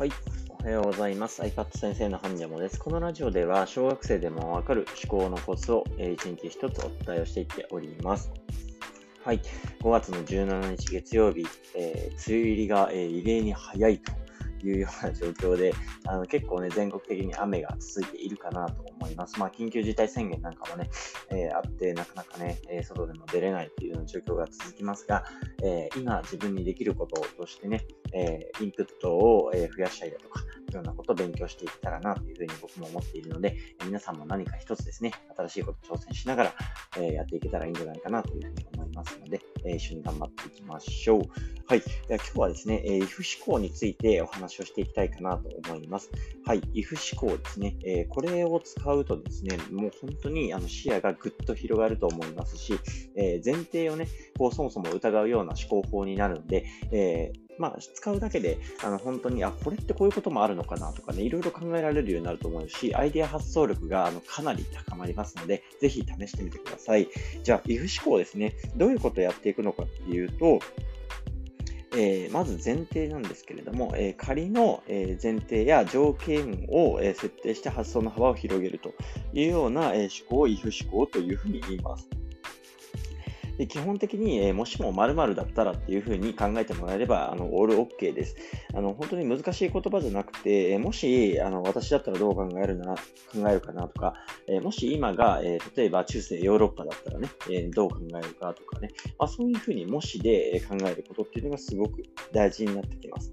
[0.00, 0.12] はい。
[0.48, 1.42] おはようございます。
[1.42, 2.80] iPad 先生のハンジャモです。
[2.80, 8.32] このラジオでは、小学生でもわかる思考のコツを、え、1日1つお伝えをしていっております。
[9.22, 9.42] はい。
[9.82, 11.44] 5月の17日月曜日、
[11.76, 14.12] えー、梅雨入りが、えー、異例に早いと
[14.66, 15.74] いうような状況で、
[16.06, 19.38] あの結構ね、全国的に雨が続いているかなと思います。
[19.38, 20.88] まあ、緊急事態宣言なんかもね、
[21.28, 25.26] えー、あって、なかなかね、え外でも出れないというような状況が続きますが、
[25.62, 36.54] えー、今自分にできることとしてね、えー、インプットを増やしたりだとか、いろんなことを勉強していけたらなというふうに僕も思っているので、皆さんも何か一つですね、新しいこと挑戦しながら、
[36.98, 41.22] えやっていけたらいいんじゃないかなというふうに思いますので、え一緒に頑張っていきましょう。
[41.66, 41.80] はい。
[41.80, 46.10] では今日はですね、え if 思考についてお話をしていきたいかなと思います。
[46.46, 46.60] はい。
[46.74, 52.78] if 思考ですね、えこれを使うとですね、もう本当にあの視野がぐっと広がると思いますし、
[53.16, 54.06] え前提をね、
[54.38, 67.08] こうそもそも疑うような思考法になるので、えーまあ、使うだけで、あの、本当に、あ、これってこういうこともあるのかなとかね、いろいろ考えられるようになると思うし、アイデア発想力が、あの、かなり高まりますので、ぜひ試してみてください。
[67.44, 68.56] じゃあ、if 思考ですね。
[68.76, 70.58] どういうことをやっていくのかっていうと、
[71.92, 78.94] えー、まず前提なんですけれども、えー、仮の、えー、前提や条件を、え設定して発想の幅を広げると
[79.34, 82.08] いうような、え思考を if 思考というふうに言います。
[83.60, 88.34] で基本的に、えー、もしも〇〇だったらっていうふうに考えてもらえれば、あの、オール OK です。
[88.72, 94.14] あの、本当に難しい言葉じゃなくて、えもし、あの、私だったらどう考えるな、考えるかなとか、
[94.48, 98.88] えもし今が、え例えば中世ヨーロッパだったらね、えどう考えるかとかね、
[99.18, 103.30] まあ、そういうふうにもしで考えることっていうのがすごく大事になってきます。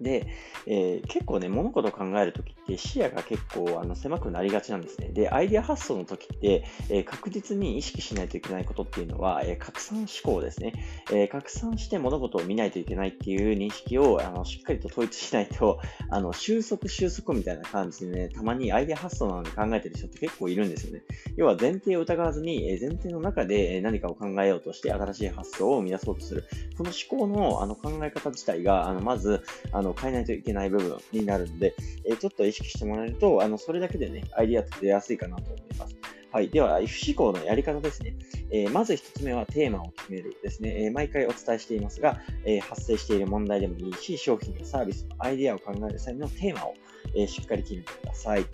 [0.00, 0.26] で、
[0.66, 5.08] えー、結構ね、物事を考えるときって視野が結構あの狭くなりがちなんですね。
[5.08, 10.72] で、アイデア発想のときって、えー、確実に意識しないといけないことっていうのは、えー、拡散思考ですね、
[11.12, 21.02] え拡散して物事を見ないといけないっていう認識をあのしっかりと統一しないと、あの収束収束みたいな感じでね、たまにアイデア発想なのに考えてる人って結構いるんですよね。
[21.36, 26.44] 要は前提を疑わずに、え前提の中で何かを考えようとして新しい発想を生み出そうとする。
[26.76, 29.42] この思考のあの考え方自体が、あのまず、
[29.72, 31.74] あの変えないといけない部分になるので、
[32.04, 35.96] えちょっと意識してもらえると、あのそれだけでね、アイディアって出やすいかなと思います。
[36.34, 36.48] はい。
[36.48, 38.16] では、F 思考のやり方ですね。
[38.50, 40.86] えー、まず一つ目はテーマを決めるですね。
[40.86, 46.74] えー、毎回お伝えしていますが、えー、発生している問題でもいいし、商品やサービスのアイデアを考える際のテーマを、
[47.16, 48.44] えしっかり決めてください。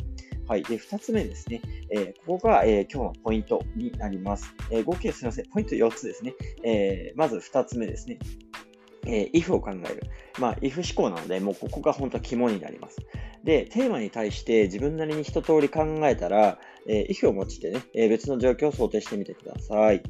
[0.47, 0.63] はい。
[0.65, 1.63] で、二つ目ですね。
[1.91, 4.55] えここが、え今日のポイントになります。
[4.71, 5.47] え合計すみません。
[5.49, 6.35] ポイント4つですね。
[6.63, 8.19] えまず二つ目ですね。
[9.07, 10.03] えー、if を考える。
[10.39, 12.99] まあ、if 思考なので、もうここが本当は肝になります。
[13.45, 20.03] で、テーマに対して自分なりに一通り考えたら、えー、if を用いてね、えー、別の状況を想定してみてください。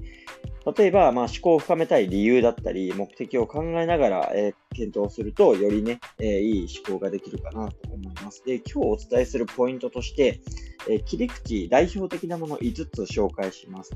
[0.76, 8.44] 例えば、まあ、思考を深めたい理由だったり、目的を考えながら、えー、検討すると、よりね、えー、いい思考ができるかなと思います。
[8.44, 10.40] で、今日お伝えするポイントとして、
[10.88, 13.92] えー、切り口、代表的なもの5つ紹介します。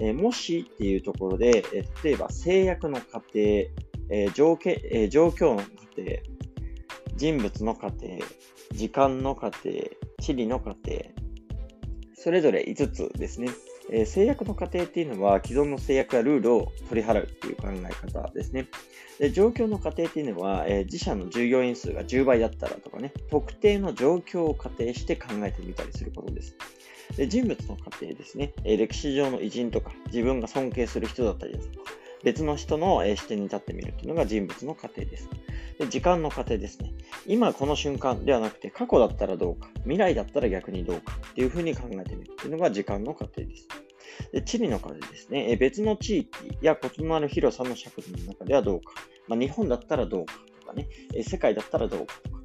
[0.00, 3.30] えもしっていうところで、え例えば制約の過程、
[4.10, 5.68] えー、状況えー、状況の過程、
[7.16, 8.06] 人物の過程、
[8.72, 9.70] 時間の過程、
[10.20, 11.04] 地理の過程、
[12.14, 13.48] それぞれ5つですね。
[13.90, 18.66] えー、制約の過程っていうのは既存の制約やルールを取り払うっていう考え方ですね。
[19.18, 26.56] で状況の過程っていうのは、えー、自社の従業員数が10倍だったらとかね、特定の状況を仮定して考えてみたりすることです。
[27.16, 31.92] で人物の過程ですね、えー、歴史上の偉人とか、自分が尊敬する人だったりだとか、
[32.24, 35.28] 別の人の視点に立ってみるというのが人物の過程です。
[35.78, 36.92] で時間の過程ですね。
[37.26, 43.68] 今この瞬間ではなくて過去だったらどうか、未来だったら逆にどうかっていうふうに考えてみるというのが時間の過程です。
[44.32, 45.56] で地理の過程ですね。
[45.56, 48.94] 別の地域や異なる広さの尺度の中ではどうか。
[49.28, 50.88] まあ、日本だったらどうかとかね。
[51.22, 52.37] 世界だったらどうかとか。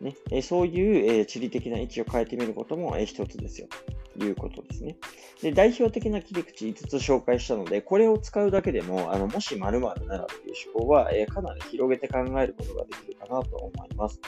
[0.00, 3.94] ねえ、そういうえ地理的な位置を変えてみることもえ一つですよと。
[4.18, 4.96] いうことですね。
[5.42, 14.20] で、代表的な切り口5つ紹介したので、これを使うだけでも、あのもし〇〇ならっていう思考は、え、かなり広げて考えることができるかなと思います。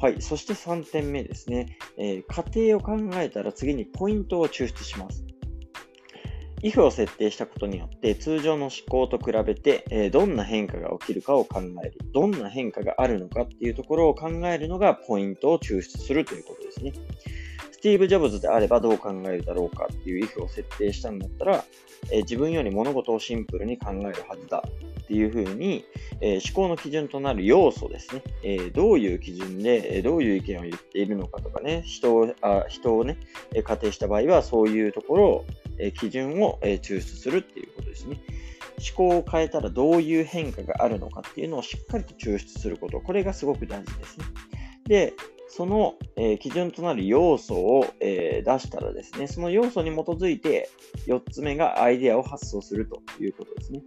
[0.00, 0.20] はい。
[0.20, 1.78] そして3点目ですね。
[1.96, 5.24] えー、仮定を考えたら次にポイントを抽出します。
[6.62, 11.98] If を設定したことによって通常の思考と比べて、え、どんな変化が起きるかを考える。
[12.12, 16.92] どんな変化があるのかっていうところを考えるのがポイントを抽出するということですね。
[17.78, 21.64] スティーブ・ジョブズであればどう考えるだろうかっていう if を設定したんだったら、
[22.10, 24.64] え、自分より物事をシンプルに考えるはずだ
[25.00, 25.84] っていうふうに、
[26.20, 33.16] え、思考の基準となる要素ですね、え、どういう基準で、どういう意見を言っているのかとかね、人をあ人をね、
[33.62, 35.46] 仮定した場合はそういうところを、
[35.78, 38.20] え基準を、え抽出するっていうことですね。
[38.96, 44.24] 思考を変えたらどういう変化があるのかっていうのをしっかりと抽出すること、これがすごく大事ですね。
[44.84, 45.14] で、
[45.48, 50.70] その、えー、基準となる要素を、えー、出したらですね、その要素に基づいて
[51.06, 53.82] 4つ目がアイデアを発想するということですね。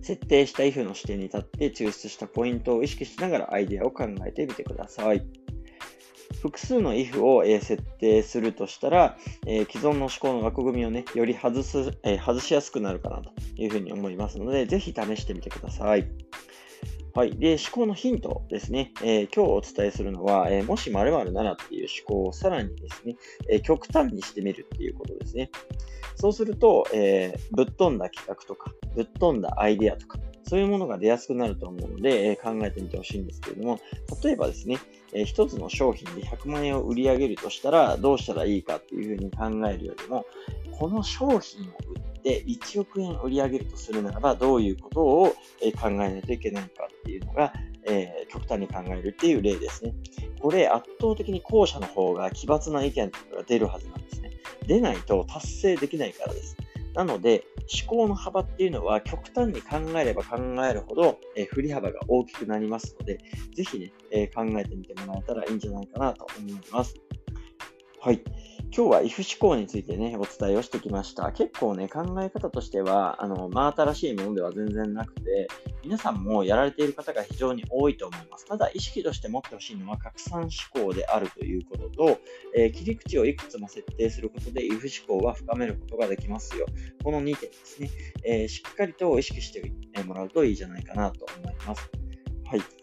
[0.00, 5.24] 設定した if の視点に立って抽出したポイントを意識しながらアイデアを考えてみてください。
[6.40, 16.10] 複数の if を、えー、設定するとしたら、えー、既存の思考の枠組みをね、より外す、えー、外しやすくなるかなというふうに思いますので、ぜひ試してみてください。
[17.14, 17.36] はい。
[17.36, 18.92] で、思考のヒントですね。
[19.02, 23.16] えー、今日お伝えするのは、えー、もし〇〇ならっていう思考をさらにですね、
[23.50, 25.50] えー、極端にしてみるっていうことですね。
[26.14, 33.80] そうすると、えぶっ飛んだ企画とか、ぶっ飛んだアイデアとか、そういうものが出やすくなると思うので、え考えてみてほしいんですけれども、
[34.22, 34.78] 例えばですね、
[35.12, 40.26] え1つの商品で100万円を売り上げるとしたら、どうしたらいいかっていうふうに考えるよりも、
[40.78, 45.34] この商品を売って1億円売り上げるとするならば、どういうことを
[45.80, 47.52] 考えないといけないかっていうのが、
[47.84, 49.94] えー、極端に考えるっていう例ですね。
[50.40, 54.30] これ圧倒的に後者の方が奇抜な意見とかが出るはずなんですね。
[54.66, 56.56] 出ないと達成できないからです。
[56.94, 63.18] なので、思考の幅っていうのは極端に考えれば考えるほど、え、振り幅が大きくなりますので、
[63.54, 66.94] ぜひね、え、考えてみてもらえたらいいんじゃないかなと思います。
[68.00, 68.22] はい。
[68.74, 71.30] 今日は if 思考についてね、お伝えをしてきました。
[71.32, 75.48] 結構ね、考え方としては、あの、真新しいものでは全然なくて、
[75.84, 78.46] 皆さんもやられている方が非常に多いと思います。
[78.46, 82.18] ただ、意識として持ってほしいのは拡散思考であるということと、
[82.56, 86.64] えー、切り口をいくつも設定することで if 思考は深めることができますよ。
[87.04, 87.90] この2点ですね、
[88.24, 89.70] えー、しっかりと意識して
[90.04, 91.90] もらうといいじゃないかなと思います。
[92.46, 92.81] はい。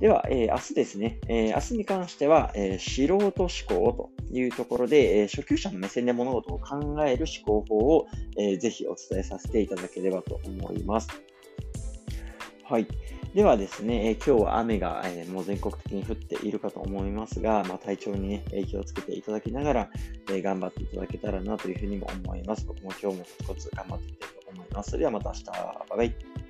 [0.00, 3.48] では、えー、明日ですね、えー、明日に関しては、えー、素人思
[3.92, 8.06] 考というところで、え初級者の目線で物事を考える思考法を、
[8.36, 11.08] えー、ぜひお伝えさせていただければと思います。
[12.62, 12.86] はい。
[13.34, 19.90] ではですね、え今日は雨が、えもう全国的に降っているかと思いますが、まあ、体調にね、気をつけていただきながら、
[20.30, 22.64] え頑張っていただけたらなというふうにも思います。
[22.66, 24.90] 僕も今日もコツコツ頑張っていきたいと思います。
[24.90, 25.44] それではまた明日。
[25.44, 26.47] バイバイ。